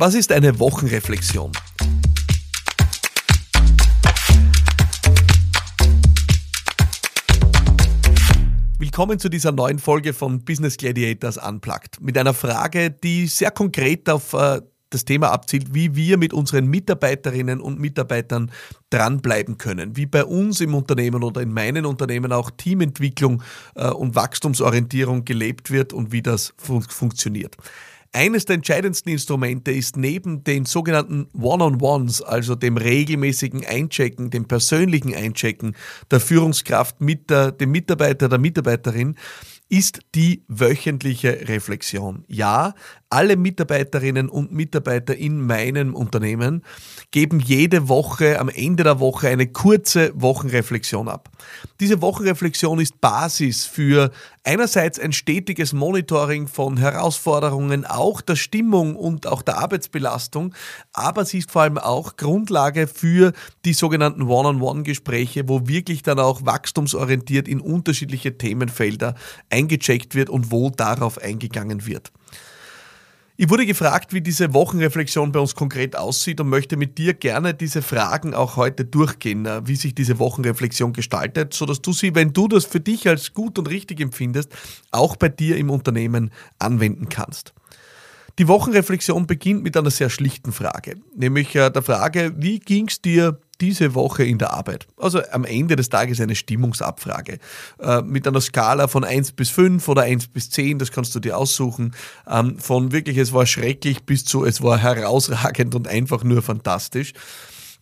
Was 0.00 0.14
ist 0.14 0.32
eine 0.32 0.58
Wochenreflexion? 0.58 1.52
Willkommen 8.78 9.18
zu 9.18 9.28
dieser 9.28 9.52
neuen 9.52 9.78
Folge 9.78 10.14
von 10.14 10.42
Business 10.42 10.78
Gladiators 10.78 11.36
Unplugged 11.36 12.00
mit 12.00 12.16
einer 12.16 12.32
Frage, 12.32 12.90
die 12.90 13.26
sehr 13.26 13.50
konkret 13.50 14.08
auf 14.08 14.32
äh, 14.32 14.62
das 14.88 15.04
Thema 15.04 15.32
abzielt, 15.32 15.74
wie 15.74 15.94
wir 15.94 16.16
mit 16.16 16.32
unseren 16.32 16.66
Mitarbeiterinnen 16.68 17.60
und 17.60 17.78
Mitarbeitern 17.78 18.50
dranbleiben 18.88 19.58
können, 19.58 19.98
wie 19.98 20.06
bei 20.06 20.24
uns 20.24 20.62
im 20.62 20.74
Unternehmen 20.74 21.22
oder 21.22 21.42
in 21.42 21.52
meinen 21.52 21.84
Unternehmen 21.84 22.32
auch 22.32 22.50
Teamentwicklung 22.50 23.42
äh, 23.74 23.90
und 23.90 24.14
Wachstumsorientierung 24.14 25.26
gelebt 25.26 25.70
wird 25.70 25.92
und 25.92 26.10
wie 26.10 26.22
das 26.22 26.54
fun 26.56 26.80
funktioniert. 26.80 27.58
Eines 28.12 28.44
der 28.44 28.56
entscheidendsten 28.56 29.12
Instrumente 29.12 29.70
ist 29.70 29.96
neben 29.96 30.42
den 30.42 30.64
sogenannten 30.64 31.28
One-on-Ones, 31.32 32.22
also 32.22 32.56
dem 32.56 32.76
regelmäßigen 32.76 33.64
Einchecken, 33.64 34.30
dem 34.30 34.46
persönlichen 34.46 35.14
Einchecken 35.14 35.76
der 36.10 36.18
Führungskraft 36.18 37.00
mit 37.00 37.30
der, 37.30 37.52
dem 37.52 37.70
Mitarbeiter, 37.70 38.28
der 38.28 38.38
Mitarbeiterin, 38.38 39.16
ist 39.70 40.00
die 40.16 40.42
wöchentliche 40.48 41.48
Reflexion. 41.48 42.24
Ja, 42.26 42.74
alle 43.08 43.36
Mitarbeiterinnen 43.36 44.28
und 44.28 44.52
Mitarbeiter 44.52 45.16
in 45.16 45.44
meinem 45.44 45.94
Unternehmen 45.94 46.64
geben 47.10 47.40
jede 47.40 47.88
Woche 47.88 48.38
am 48.38 48.48
Ende 48.48 48.84
der 48.84 49.00
Woche 49.00 49.28
eine 49.28 49.46
kurze 49.46 50.12
Wochenreflexion 50.14 51.08
ab. 51.08 51.28
Diese 51.80 52.02
Wochenreflexion 52.02 52.78
ist 52.78 53.00
Basis 53.00 53.64
für 53.64 54.10
einerseits 54.44 54.98
ein 54.98 55.12
stetiges 55.12 55.72
Monitoring 55.72 56.46
von 56.46 56.76
Herausforderungen, 56.76 57.84
auch 57.84 58.20
der 58.20 58.36
Stimmung 58.36 58.96
und 58.96 59.26
auch 59.26 59.42
der 59.42 59.58
Arbeitsbelastung, 59.58 60.54
aber 60.92 61.24
sie 61.24 61.38
ist 61.38 61.50
vor 61.50 61.62
allem 61.62 61.78
auch 61.78 62.16
Grundlage 62.16 62.86
für 62.86 63.32
die 63.64 63.72
sogenannten 63.72 64.22
One-on-One-Gespräche, 64.22 65.48
wo 65.48 65.66
wirklich 65.66 66.02
dann 66.02 66.18
auch 66.20 66.44
wachstumsorientiert 66.46 67.48
in 67.48 67.60
unterschiedliche 67.60 68.38
Themenfelder 68.38 69.14
eingecheckt 69.60 70.14
wird 70.14 70.30
und 70.30 70.50
wo 70.50 70.70
darauf 70.70 71.18
eingegangen 71.18 71.86
wird. 71.86 72.10
Ich 73.42 73.48
wurde 73.48 73.64
gefragt, 73.64 74.12
wie 74.12 74.20
diese 74.20 74.52
Wochenreflexion 74.52 75.32
bei 75.32 75.40
uns 75.40 75.54
konkret 75.54 75.96
aussieht 75.96 76.42
und 76.42 76.50
möchte 76.50 76.76
mit 76.76 76.98
dir 76.98 77.14
gerne 77.14 77.54
diese 77.54 77.80
Fragen 77.80 78.34
auch 78.34 78.56
heute 78.56 78.84
durchgehen, 78.84 79.46
äh, 79.46 79.66
wie 79.66 79.76
sich 79.76 79.94
diese 79.94 80.18
Wochenreflexion 80.18 80.92
gestaltet, 80.92 81.54
sodass 81.54 81.80
du 81.80 81.94
sie, 81.94 82.14
wenn 82.14 82.34
du 82.34 82.48
das 82.48 82.66
für 82.66 82.80
dich 82.80 83.08
als 83.08 83.32
gut 83.32 83.58
und 83.58 83.70
richtig 83.70 84.00
empfindest, 84.00 84.52
auch 84.90 85.16
bei 85.16 85.30
dir 85.30 85.56
im 85.56 85.70
Unternehmen 85.70 86.32
anwenden 86.58 87.08
kannst. 87.08 87.54
Die 88.38 88.46
Wochenreflexion 88.46 89.26
beginnt 89.26 89.62
mit 89.62 89.74
einer 89.74 89.90
sehr 89.90 90.10
schlichten 90.10 90.52
Frage, 90.52 90.96
nämlich 91.16 91.56
äh, 91.56 91.70
der 91.70 91.82
Frage, 91.82 92.34
wie 92.36 92.58
ging 92.58 92.88
es 92.88 93.00
dir 93.00 93.40
diese 93.60 93.94
Woche 93.94 94.24
in 94.24 94.38
der 94.38 94.52
Arbeit? 94.52 94.86
Also 94.96 95.20
am 95.30 95.44
Ende 95.44 95.76
des 95.76 95.88
Tages 95.88 96.20
eine 96.20 96.34
Stimmungsabfrage 96.34 97.38
äh, 97.80 98.02
mit 98.02 98.26
einer 98.26 98.40
Skala 98.40 98.88
von 98.88 99.04
1 99.04 99.32
bis 99.32 99.50
5 99.50 99.86
oder 99.88 100.02
1 100.02 100.28
bis 100.28 100.50
10, 100.50 100.78
das 100.78 100.92
kannst 100.92 101.14
du 101.14 101.20
dir 101.20 101.36
aussuchen, 101.36 101.94
ähm, 102.28 102.58
von 102.58 102.92
wirklich 102.92 103.16
es 103.16 103.32
war 103.32 103.46
schrecklich 103.46 104.04
bis 104.04 104.24
zu 104.24 104.44
es 104.44 104.62
war 104.62 104.78
herausragend 104.78 105.74
und 105.74 105.88
einfach 105.88 106.24
nur 106.24 106.42
fantastisch. 106.42 107.12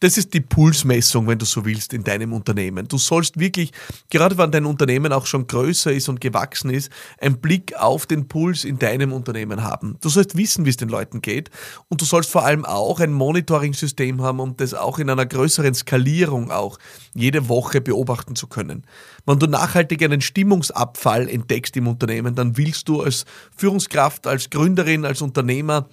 Das 0.01 0.17
ist 0.17 0.33
die 0.33 0.41
Pulsmessung, 0.41 1.27
wenn 1.27 1.39
du 1.39 1.45
so 1.45 1.65
willst, 1.65 1.93
in 1.93 2.05
deinem 2.05 2.33
Unternehmen. 2.33 2.87
Du 2.87 2.99
sollst 2.99 3.39
wirklich, 3.39 3.73
gerade 4.11 4.39
wenn 4.39 4.53
dein 4.53 4.65
Unternehmen 4.65 5.13
auch 5.13 5.27
schon 5.27 5.47
größer 5.47 5.93
ist 5.93 6.09
und 6.09 6.21
gewachsen 6.21 6.71
ist, 6.71 6.91
einen 7.21 7.39
Blick 7.39 7.75
auf 7.77 8.07
den 8.07 8.29
Puls 8.29 8.65
in 8.65 8.79
deinem 8.79 9.13
Unternehmen 9.13 9.63
haben. 9.63 9.97
Du 10.01 10.09
sollst 10.09 10.37
wissen, 10.37 10.65
wie 10.65 10.71
es 10.71 10.77
den 10.77 10.89
Leuten 10.89 11.21
geht 11.21 11.51
und 11.89 12.01
du 12.01 12.05
sollst 12.05 12.31
vor 12.31 12.45
allem 12.45 12.65
auch 12.65 13.01
ein 13.01 13.13
Monitoring-System 13.13 14.23
haben, 14.23 14.41
um 14.41 14.57
das 14.57 14.75
auch 14.75 14.99
in 14.99 15.11
einer 15.11 15.27
größeren 15.27 15.75
Skalierung 15.75 16.51
auch 16.51 16.79
jede 17.15 17.49
Woche 17.49 17.81
beobachten 17.81 18.37
zu 18.37 18.47
können. 18.47 18.85
Wenn 19.27 19.39
du 19.39 19.47
nachhaltig 19.47 20.03
einen 20.03 20.21
Stimmungsabfall 20.21 21.29
entdeckst 21.29 21.77
im 21.77 21.89
Unternehmen, 21.89 22.35
dann 22.35 22.57
willst 22.57 22.89
du 22.89 23.03
als 23.03 23.25
Führungskraft, 23.57 24.27
als 24.27 24.51
Gründerin, 24.51 25.05
als 25.05 25.23
Unternehmer 25.23 25.89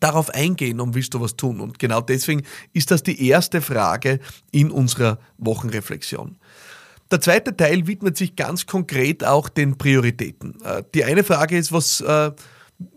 darauf 0.00 0.30
eingehen 0.30 0.80
und 0.80 0.94
willst 0.94 1.14
du 1.14 1.20
was 1.20 1.36
tun. 1.36 1.60
Und 1.60 1.78
genau 1.78 2.00
deswegen 2.00 2.42
ist 2.72 2.90
das 2.90 3.02
die 3.02 3.28
erste 3.28 3.60
Frage 3.60 4.20
in 4.50 4.70
unserer 4.70 5.18
Wochenreflexion. 5.38 6.36
Der 7.10 7.20
zweite 7.20 7.56
Teil 7.56 7.86
widmet 7.86 8.16
sich 8.16 8.34
ganz 8.34 8.66
konkret 8.66 9.24
auch 9.24 9.48
den 9.48 9.78
Prioritäten. 9.78 10.60
Äh, 10.64 10.82
die 10.94 11.04
eine 11.04 11.22
Frage 11.22 11.56
ist, 11.56 11.70
was 11.70 12.00
äh, 12.00 12.32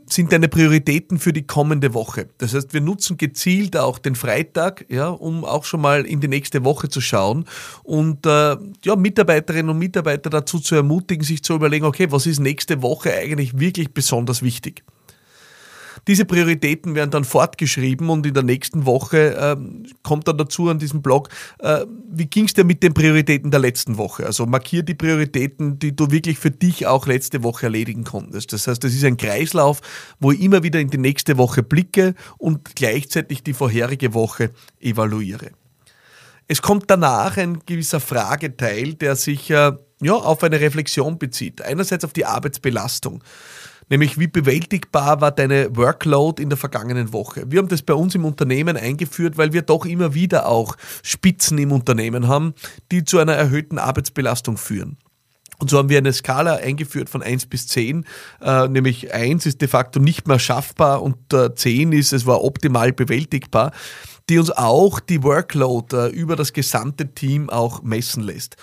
sind 0.08 0.32
deine 0.32 0.48
Prioritäten 0.48 1.20
für 1.20 1.32
die 1.32 1.46
kommende 1.46 1.94
Woche? 1.94 2.28
Das 2.40 2.56
heißt, 2.56 2.74
wir 2.74 2.82
nutzen 2.82 3.18
gezielt 3.18 3.78
auch 3.78 4.00
den 4.00 4.16
Freitag, 4.16 4.86
ja, 4.90 5.10
um 5.10 5.46
auch 5.46 5.64
schon 5.64 5.82
mal 5.82 6.06
in 6.06 6.20
die 6.20 6.28
nächste 6.28 6.64
Woche 6.66 6.90
zu 6.90 7.02
schauen 7.02 7.46
und 7.84 8.26
äh, 8.26 8.58
ja, 8.84 8.96
Mitarbeiterinnen 8.96 9.70
und 9.70 9.78
Mitarbeiter 9.78 10.32
dazu 10.32 10.60
zu 10.60 10.74
ermutigen, 10.74 11.24
sich 11.24 11.44
zu 11.44 11.54
überlegen, 11.54 11.86
okay, 11.86 12.08
was 12.10 12.26
ist 12.26 12.40
nächste 12.40 12.82
Woche 12.82 13.14
eigentlich 13.14 13.60
wirklich 13.60 13.94
besonders 13.94 14.42
wichtig? 14.42 14.84
Diese 16.10 16.26
Prioritäten 16.26 16.96
werden 16.96 17.12
dann 17.12 17.24
fortgeschrieben 17.24 18.10
und 18.10 18.26
in 18.26 18.34
der 18.34 18.42
nächsten 18.42 18.88
Woche 18.88 19.36
äh, 19.36 19.56
kommt 20.02 20.28
dann 20.28 20.40
dazu 20.40 20.68
an 20.68 20.80
diesem 20.80 21.04
Blog, 21.04 21.30
äh, 21.60 21.86
wie 22.10 22.26
ging 22.26 22.46
es 22.46 22.56
dir 22.56 22.64
mit 22.64 22.82
den 22.82 22.96
Prioritäten 22.96 23.52
der 23.52 23.60
letzten 23.60 24.00
Woche? 24.00 24.26
Also 24.26 24.48
markier 24.48 24.82
die 24.82 24.96
Prioritäten, 24.96 25.78
die 25.78 25.96
du 25.96 26.10
wirklich 26.10 26.40
für 26.40 26.50
dich 26.50 26.88
auch 26.88 27.06
letzte 27.06 27.44
Woche 27.44 27.68
erledigen 27.68 28.06
konntest. 28.06 28.54
Das 28.54 28.66
heißt, 28.66 28.84
das 28.84 28.96
ist 28.96 29.04
ein 29.04 29.18
Kreislauf, 29.18 29.82
wo 30.20 30.32
ich 30.32 30.42
immer 30.42 30.64
wieder 30.64 30.80
in 30.80 30.90
die 30.90 30.98
nächste 30.98 31.38
Woche 31.38 31.62
blicke 31.62 32.16
und 32.40 32.76
gleichzeitig 32.76 33.44
die 33.44 33.54
vorherige 33.54 34.16
Woche 34.16 34.50
evaluiere. 34.80 35.52
Es 36.48 36.64
kommt 36.64 36.86
danach 36.88 37.38
ein 37.38 37.60
gewisser 37.68 38.00
Frageteil, 38.00 38.96
der 38.96 39.16
sich 39.16 39.52
äh, 39.52 39.74
ja, 40.02 40.14
auf 40.14 40.44
eine 40.44 40.60
Reflexion 40.60 41.20
bezieht. 41.20 41.62
Einerseits 41.62 42.04
auf 42.04 42.14
die 42.14 42.26
Arbeitsbelastung 42.26 43.24
nämlich 43.90 44.20
wie 44.20 44.28
bewältigbar 44.28 45.22
war 45.22 45.32
deine 45.32 45.76
Workload 45.76 46.42
in 46.42 46.50
der 46.50 46.58
vergangenen 46.58 47.14
Woche. 47.14 47.44
Wir 47.48 47.60
haben 47.60 47.68
das 47.68 47.82
bei 47.82 47.94
uns 47.94 48.16
im 48.16 48.26
Unternehmen 48.26 48.78
eingeführt, 48.78 49.38
weil 49.38 49.54
wir 49.54 49.62
doch 49.62 49.86
immer 49.86 50.14
wieder 50.14 50.48
auch 50.48 50.76
Spitzen 51.04 51.58
im 51.58 51.72
Unternehmen 51.72 52.28
haben, 52.28 52.54
die 52.92 53.04
zu 53.04 53.20
einer 53.20 53.34
erhöhten 53.34 53.78
Arbeitsbelastung 53.78 54.58
führen. 54.58 54.98
Und 55.60 55.70
so 55.70 55.78
haben 55.78 55.90
wir 55.90 55.98
eine 55.98 56.14
Skala 56.14 56.56
eingeführt 56.56 57.10
von 57.10 57.22
1 57.22 57.48
bis 57.48 57.68
10, 57.68 58.06
äh, 58.42 58.68
nämlich 58.70 59.14
1 59.14 59.46
ist 59.46 59.60
de 59.60 59.68
facto 59.68 60.00
nicht 60.00 60.26
mehr 60.26 60.40
schaffbar 60.40 61.04
und 61.04 61.34
äh, 61.34 61.54
10 61.54 61.92
ist, 61.92 62.14
es 62.14 62.26
war 62.26 62.44
optimal 62.44 62.94
bewältigbar, 62.94 63.74
die 64.30 64.40
uns 64.40 64.52
auch 64.52 65.02
die 65.02 65.22
Workload 65.22 65.96
äh, 65.96 66.08
über 66.08 66.38
das 66.38 66.54
gesamte 66.54 67.14
Team 67.14 67.50
auch 67.50 67.84
messen 67.84 68.24
lässt. 68.24 68.56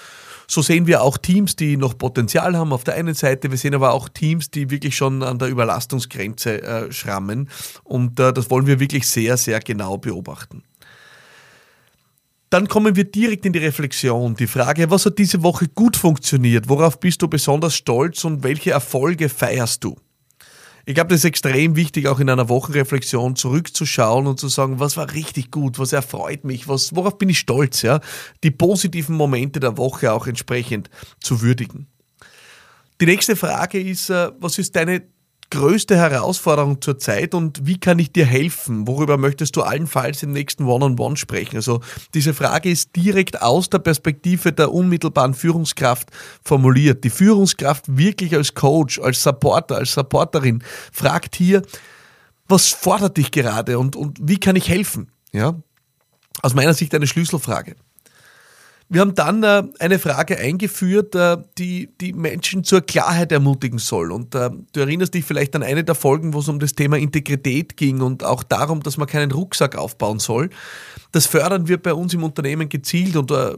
So 0.46 0.62
sehen 0.62 0.86
wir 0.86 1.02
auch 1.02 1.18
Teams, 1.18 1.56
die 1.56 1.76
noch 1.76 1.98
Potenzial 1.98 2.56
haben 2.56 2.72
auf 2.72 2.84
der 2.84 2.94
einen 2.94 3.14
Seite. 3.14 3.50
Wir 3.50 3.58
sehen 3.58 3.74
aber 3.74 3.92
auch 3.92 4.08
Teams, 4.08 4.50
die 4.50 4.70
wirklich 4.70 4.96
schon 4.96 5.22
an 5.22 5.38
der 5.38 5.48
Überlastungsgrenze 5.48 6.62
äh, 6.62 6.92
schrammen. 6.92 7.48
Und 7.82 8.20
äh, 8.20 8.32
das 8.32 8.50
wollen 8.50 8.66
wir 8.66 8.78
wirklich 8.80 9.08
sehr, 9.08 9.36
sehr 9.36 9.60
genau 9.60 9.98
beobachten. 9.98 10.62
Dann 12.50 12.68
kommen 12.68 12.94
wir 12.94 13.04
direkt 13.04 13.44
in 13.44 13.52
die 13.52 13.58
Reflexion. 13.58 14.36
Die 14.36 14.46
Frage, 14.46 14.88
was 14.88 15.04
hat 15.04 15.18
diese 15.18 15.42
Woche 15.42 15.66
gut 15.68 15.96
funktioniert? 15.96 16.68
Worauf 16.68 17.00
bist 17.00 17.20
du 17.22 17.28
besonders 17.28 17.74
stolz 17.74 18.24
und 18.24 18.44
welche 18.44 18.70
Erfolge 18.70 19.28
feierst 19.28 19.82
du? 19.82 19.96
Ich 20.88 20.94
glaube, 20.94 21.08
das 21.08 21.19
ist 21.19 21.24
extrem 21.24 21.74
wichtig, 21.74 22.06
auch 22.06 22.20
in 22.20 22.30
einer 22.30 22.48
Wochenreflexion 22.48 23.34
zurückzuschauen 23.34 24.28
und 24.28 24.38
zu 24.38 24.47
sagen, 24.47 24.78
was 24.78 24.97
war 24.97 25.12
richtig 25.12 25.50
gut, 25.50 25.80
was 25.80 25.92
erfreut 25.92 26.44
mich, 26.44 26.69
was, 26.69 26.94
worauf 26.94 27.19
bin 27.19 27.28
ich 27.28 27.41
stolz, 27.41 27.82
ja? 27.82 28.00
Die 28.44 28.52
positiven 28.52 29.16
Momente 29.16 29.58
der 29.58 29.76
Woche 29.78 30.12
auch 30.12 30.28
entsprechend 30.28 30.88
zu 31.20 31.42
würdigen. 31.42 31.88
Die 33.00 33.06
nächste 33.06 33.34
Frage 33.34 33.80
ist, 33.80 34.10
äh, 34.10 34.30
was 34.38 34.58
ist 34.58 34.76
deine 34.76 35.02
größte 35.50 35.96
Herausforderung 35.96 36.80
zurzeit 36.80 37.34
und 37.34 37.66
wie 37.66 37.78
kann 37.78 37.98
ich 37.98 38.12
dir 38.12 38.26
helfen? 38.26 38.86
Worüber 38.86 39.16
möchtest 39.16 39.56
du 39.56 39.62
allenfalls 39.62 40.22
im 40.22 40.32
nächsten 40.32 40.64
One-on-One 40.64 40.94
-on 40.94 41.12
-One 41.12 41.16
sprechen? 41.16 41.56
Also 41.56 41.81
diese 42.14 42.34
Frage 42.34 42.70
ist 42.70 42.96
direkt 42.96 43.40
aus 43.43 43.70
der 43.70 43.78
Perspektive 43.78 44.52
der 44.52 44.72
unmittelbaren 44.72 45.34
Führungskraft 45.34 46.10
formuliert. 46.43 47.04
Die 47.04 47.10
Führungskraft 47.10 47.84
wirklich 47.96 48.34
als 48.34 48.54
Coach, 48.54 48.98
als 48.98 49.22
Supporter, 49.22 49.76
als 49.76 49.93
Supporterin 49.93 50.62
fragt 50.93 51.37
hier, 51.37 51.62
was 52.49 52.69
fordert 52.69 53.16
dich 53.16 53.31
gerade 53.31 53.78
und, 53.78 53.96
und 53.96 54.19
wie 54.20 54.38
kann 54.38 54.56
ich 54.56 54.69
helfen? 54.69 55.10
Ja? 55.32 55.54
Aus 56.42 56.54
meiner 56.54 56.75
Sicht 56.75 56.94
eine 56.94 57.06
Schlüsselfrage. 57.06 57.76
Wir 58.88 59.00
haben 59.00 59.17
dann 59.17 59.43
äh, 59.43 59.65
eine 59.81 59.99
Frage 59.99 60.38
eingeführt, 60.38 61.15
äh, 61.17 61.38
die 61.59 61.88
die 62.00 62.12
Menschen 62.12 62.62
zur 62.62 62.83
Klarheit 62.83 63.33
ermutigen 63.33 63.79
soll. 63.79 64.12
Und 64.12 64.35
äh, 64.37 64.50
du 64.73 64.81
erinnerst 64.81 65.15
dich 65.15 65.25
vielleicht 65.25 65.56
an 65.56 65.65
eine 65.65 65.83
der 65.83 65.97
Folgen, 65.97 66.35
wo 66.35 66.38
es 66.38 66.49
um 66.49 66.61
das 66.61 66.75
Thema 66.75 66.97
Integrität 66.97 67.77
ging 67.77 68.00
und 68.00 68.23
auch 68.23 68.44
darum, 68.44 68.83
dass 68.83 68.97
man 68.97 69.09
keinen 69.09 69.33
Rucksack 69.33 69.77
aufbauen 69.77 70.21
soll. 70.21 70.50
Das 71.16 71.24
fördern 71.24 71.66
wir 71.66 71.78
bei 71.78 71.94
uns 71.94 72.12
im 72.12 72.22
Unternehmen 72.24 72.68
gezielt 72.68 73.16
und 73.16 73.30
äh, 73.30 73.54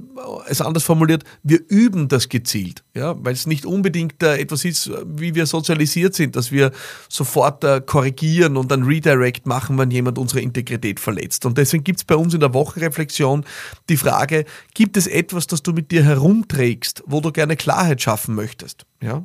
es 0.46 0.60
anders 0.60 0.84
formuliert, 0.84 1.24
wir 1.42 1.58
üben 1.66 2.06
das 2.06 2.28
gezielt, 2.28 2.84
ja, 2.94 3.16
weil 3.18 3.32
es 3.32 3.48
nicht 3.48 3.66
unbedingt 3.66 4.22
äh, 4.22 4.36
etwas 4.38 4.64
ist, 4.64 4.92
wie 5.04 5.34
wir 5.34 5.44
sozialisiert 5.44 6.14
sind, 6.14 6.36
dass 6.36 6.52
wir 6.52 6.70
sofort 7.08 7.64
äh, 7.64 7.80
korrigieren 7.84 8.56
und 8.56 8.70
dann 8.70 8.84
Redirect 8.84 9.48
machen, 9.48 9.76
wenn 9.76 9.90
jemand 9.90 10.18
unsere 10.18 10.40
Integrität 10.40 11.00
verletzt. 11.00 11.46
Und 11.46 11.58
deswegen 11.58 11.82
gibt 11.82 11.98
es 11.98 12.04
bei 12.04 12.14
uns 12.14 12.32
in 12.32 12.38
der 12.38 12.54
Wochenreflexion 12.54 13.44
die 13.88 13.96
Frage, 13.96 14.44
gibt 14.74 14.96
es 14.96 15.08
etwas, 15.08 15.48
das 15.48 15.60
du 15.64 15.72
mit 15.72 15.90
dir 15.90 16.04
herumträgst, 16.04 17.02
wo 17.06 17.20
du 17.20 17.32
gerne 17.32 17.56
Klarheit 17.56 18.00
schaffen 18.00 18.36
möchtest? 18.36 18.86
Ja? 19.02 19.24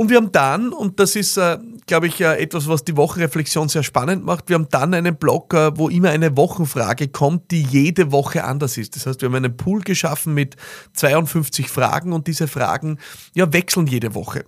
Und 0.00 0.08
wir 0.08 0.16
haben 0.16 0.32
dann, 0.32 0.72
und 0.72 0.98
das 0.98 1.14
ist, 1.14 1.36
äh, 1.36 1.58
glaube 1.86 2.06
ich, 2.06 2.22
äh, 2.22 2.42
etwas, 2.42 2.66
was 2.66 2.84
die 2.84 2.96
Wochenreflexion 2.96 3.68
sehr 3.68 3.82
spannend 3.82 4.24
macht, 4.24 4.48
wir 4.48 4.54
haben 4.54 4.66
dann 4.70 4.94
einen 4.94 5.14
Blog, 5.14 5.52
äh, 5.52 5.76
wo 5.76 5.90
immer 5.90 6.08
eine 6.08 6.38
Wochenfrage 6.38 7.08
kommt, 7.08 7.50
die 7.50 7.62
jede 7.64 8.10
Woche 8.10 8.44
anders 8.44 8.78
ist. 8.78 8.96
Das 8.96 9.04
heißt, 9.04 9.20
wir 9.20 9.28
haben 9.28 9.34
einen 9.34 9.58
Pool 9.58 9.82
geschaffen 9.82 10.32
mit 10.32 10.56
52 10.94 11.68
Fragen 11.68 12.14
und 12.14 12.28
diese 12.28 12.48
Fragen 12.48 12.98
ja, 13.34 13.52
wechseln 13.52 13.86
jede 13.86 14.14
Woche. 14.14 14.46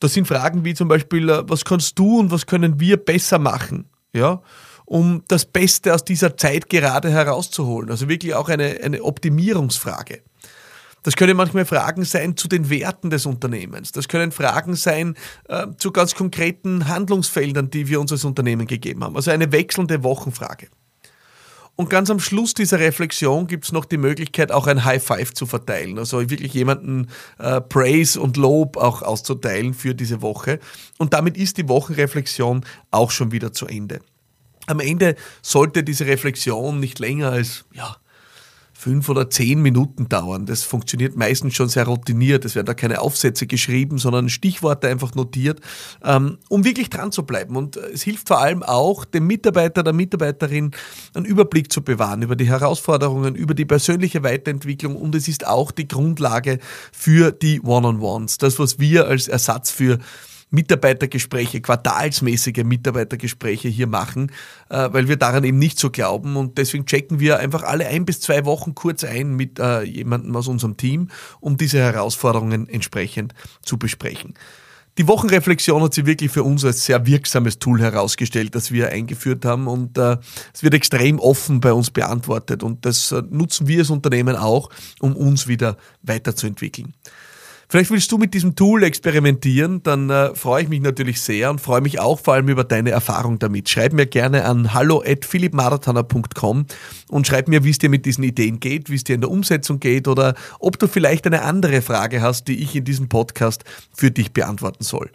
Das 0.00 0.14
sind 0.14 0.26
Fragen 0.26 0.64
wie 0.64 0.74
zum 0.74 0.88
Beispiel, 0.88 1.30
äh, 1.30 1.48
was 1.48 1.64
kannst 1.64 1.96
du 1.96 2.18
und 2.18 2.32
was 2.32 2.46
können 2.46 2.80
wir 2.80 2.96
besser 2.96 3.38
machen? 3.38 3.88
Ja, 4.12 4.42
um 4.84 5.22
das 5.28 5.44
Beste 5.44 5.94
aus 5.94 6.04
dieser 6.04 6.36
Zeit 6.36 6.68
gerade 6.68 7.08
herauszuholen. 7.08 7.88
Also 7.88 8.08
wirklich 8.08 8.34
auch 8.34 8.48
eine, 8.48 8.80
eine 8.82 9.04
Optimierungsfrage. 9.04 10.22
Das 11.06 11.14
können 11.14 11.36
manchmal 11.36 11.64
Fragen 11.64 12.04
sein 12.04 12.36
zu 12.36 12.48
den 12.48 12.68
Werten 12.68 13.10
des 13.10 13.26
Unternehmens. 13.26 13.92
Das 13.92 14.08
können 14.08 14.32
Fragen 14.32 14.74
sein 14.74 15.14
äh, 15.48 15.68
zu 15.76 15.92
ganz 15.92 16.16
konkreten 16.16 16.88
Handlungsfeldern, 16.88 17.70
die 17.70 17.86
wir 17.86 18.00
uns 18.00 18.10
als 18.10 18.24
Unternehmen 18.24 18.66
gegeben 18.66 19.04
haben. 19.04 19.14
Also 19.14 19.30
eine 19.30 19.52
wechselnde 19.52 20.02
Wochenfrage. 20.02 20.66
Und 21.76 21.90
ganz 21.90 22.10
am 22.10 22.18
Schluss 22.18 22.54
dieser 22.54 22.80
Reflexion 22.80 23.46
gibt 23.46 23.66
es 23.66 23.70
noch 23.70 23.84
die 23.84 23.98
Möglichkeit, 23.98 24.50
auch 24.50 24.66
ein 24.66 24.84
High 24.84 25.00
Five 25.00 25.32
zu 25.32 25.46
verteilen. 25.46 25.96
Also 25.96 26.28
wirklich 26.28 26.54
jemanden 26.54 27.06
äh, 27.38 27.60
Praise 27.60 28.20
und 28.20 28.36
Lob 28.36 28.76
auch 28.76 29.02
auszuteilen 29.02 29.74
für 29.74 29.94
diese 29.94 30.22
Woche. 30.22 30.58
Und 30.98 31.14
damit 31.14 31.36
ist 31.36 31.56
die 31.56 31.68
Wochenreflexion 31.68 32.64
auch 32.90 33.12
schon 33.12 33.30
wieder 33.30 33.52
zu 33.52 33.68
Ende. 33.68 34.00
Am 34.66 34.80
Ende 34.80 35.14
sollte 35.40 35.84
diese 35.84 36.06
Reflexion 36.06 36.80
nicht 36.80 36.98
länger 36.98 37.30
als 37.30 37.64
ja, 37.72 37.96
fünf 38.78 39.08
oder 39.08 39.30
zehn 39.30 39.62
Minuten 39.62 40.08
dauern. 40.08 40.44
Das 40.46 40.62
funktioniert 40.62 41.16
meistens 41.16 41.54
schon 41.54 41.68
sehr 41.68 41.86
routiniert. 41.86 42.44
Es 42.44 42.54
werden 42.54 42.66
da 42.66 42.74
keine 42.74 43.00
Aufsätze 43.00 43.46
geschrieben, 43.46 43.98
sondern 43.98 44.28
Stichworte 44.28 44.88
einfach 44.88 45.14
notiert, 45.14 45.60
ähm, 46.04 46.38
um 46.48 46.64
wirklich 46.64 46.90
dran 46.90 47.10
zu 47.10 47.24
bleiben. 47.24 47.56
Und 47.56 47.76
es 47.76 48.02
hilft 48.02 48.28
vor 48.28 48.40
allem 48.40 48.62
auch, 48.62 49.04
dem 49.04 49.26
Mitarbeiter, 49.26 49.82
der 49.82 49.94
Mitarbeiterin 49.94 50.72
einen 51.14 51.24
Überblick 51.24 51.72
zu 51.72 51.82
bewahren 51.82 52.22
über 52.22 52.36
die 52.36 52.48
Herausforderungen, 52.48 53.34
über 53.34 53.54
die 53.54 53.64
persönliche 53.64 54.22
Weiterentwicklung 54.22 54.94
und 54.96 55.14
es 55.14 55.26
ist 55.26 55.46
auch 55.46 55.70
die 55.70 55.88
Grundlage 55.88 56.58
für 56.92 57.32
die 57.32 57.60
One-on-Ones. 57.62 58.38
Das, 58.38 58.58
was 58.58 58.78
wir 58.78 59.06
als 59.06 59.26
Ersatz 59.26 59.70
für 59.70 59.98
Mitarbeitergespräche, 60.56 61.60
quartalsmäßige 61.60 62.64
Mitarbeitergespräche 62.64 63.68
hier 63.68 63.86
machen, 63.86 64.32
äh, 64.70 64.88
weil 64.90 65.06
wir 65.06 65.16
daran 65.16 65.44
eben 65.44 65.58
nicht 65.58 65.78
so 65.78 65.90
glauben. 65.90 66.36
Und 66.36 66.56
deswegen 66.56 66.86
checken 66.86 67.20
wir 67.20 67.38
einfach 67.38 67.62
alle 67.62 67.86
ein 67.86 68.06
bis 68.06 68.20
zwei 68.20 68.46
Wochen 68.46 68.74
kurz 68.74 69.04
ein 69.04 69.36
mit 69.36 69.58
äh, 69.58 69.82
jemandem 69.82 70.34
aus 70.34 70.48
unserem 70.48 70.76
Team, 70.78 71.08
um 71.40 71.58
diese 71.58 71.78
Herausforderungen 71.78 72.68
entsprechend 72.68 73.34
zu 73.62 73.76
besprechen. 73.78 74.34
Die 74.98 75.06
Wochenreflexion 75.08 75.82
hat 75.82 75.92
sich 75.92 76.06
wirklich 76.06 76.30
für 76.30 76.42
uns 76.42 76.64
als 76.64 76.86
sehr 76.86 77.04
wirksames 77.04 77.58
Tool 77.58 77.82
herausgestellt, 77.82 78.54
das 78.54 78.72
wir 78.72 78.88
eingeführt 78.88 79.44
haben 79.44 79.66
und 79.66 79.98
äh, 79.98 80.16
es 80.54 80.62
wird 80.62 80.72
extrem 80.72 81.18
offen 81.18 81.60
bei 81.60 81.74
uns 81.74 81.90
beantwortet 81.90 82.62
und 82.62 82.86
das 82.86 83.12
äh, 83.12 83.22
nutzen 83.28 83.68
wir 83.68 83.80
als 83.80 83.90
Unternehmen 83.90 84.36
auch, 84.36 84.70
um 85.00 85.14
uns 85.14 85.48
wieder 85.48 85.76
weiterzuentwickeln. 86.00 86.94
Vielleicht 87.68 87.90
willst 87.90 88.12
du 88.12 88.18
mit 88.18 88.32
diesem 88.32 88.54
Tool 88.54 88.84
experimentieren, 88.84 89.82
dann 89.82 90.08
äh, 90.08 90.34
freue 90.34 90.62
ich 90.62 90.68
mich 90.68 90.80
natürlich 90.80 91.20
sehr 91.20 91.50
und 91.50 91.60
freue 91.60 91.80
mich 91.80 91.98
auch 91.98 92.20
vor 92.20 92.34
allem 92.34 92.48
über 92.48 92.62
deine 92.62 92.90
Erfahrung 92.90 93.40
damit. 93.40 93.68
Schreib 93.68 93.92
mir 93.92 94.06
gerne 94.06 94.44
an 94.44 94.72
hallo@philippmarathoner.com 94.72 96.66
und 97.08 97.26
schreib 97.26 97.48
mir, 97.48 97.64
wie 97.64 97.70
es 97.70 97.78
dir 97.78 97.88
mit 97.88 98.06
diesen 98.06 98.22
Ideen 98.22 98.60
geht, 98.60 98.88
wie 98.88 98.94
es 98.94 99.04
dir 99.04 99.16
in 99.16 99.20
der 99.20 99.30
Umsetzung 99.30 99.80
geht 99.80 100.06
oder 100.06 100.34
ob 100.60 100.78
du 100.78 100.86
vielleicht 100.86 101.26
eine 101.26 101.42
andere 101.42 101.82
Frage 101.82 102.22
hast, 102.22 102.46
die 102.46 102.62
ich 102.62 102.76
in 102.76 102.84
diesem 102.84 103.08
Podcast 103.08 103.64
für 103.92 104.12
dich 104.12 104.32
beantworten 104.32 104.84
soll. 104.84 105.10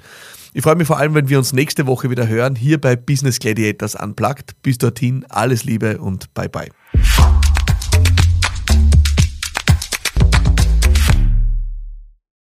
Ich 0.53 0.63
freue 0.63 0.75
mich 0.75 0.88
vor 0.88 0.98
allem, 0.98 1.13
wenn 1.13 1.30
wir 1.30 1.38
uns 1.38 1.53
nächste 1.53 1.88
Woche 1.88 2.09
wieder 2.09 2.27
hören, 2.27 2.57
hier 2.57 2.81
bei 2.81 2.98
Business 2.98 3.39
Gladiators 3.39 3.95
Unplugged. 3.95 4.62
Bis 4.62 4.77
dorthin, 4.77 5.25
alles 5.30 5.63
Liebe 5.63 6.00
und 6.00 6.33
bye 6.33 6.50
bye. 6.50 6.69